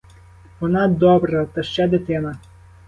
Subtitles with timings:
[0.59, 2.39] Вона добра, та ще дитина.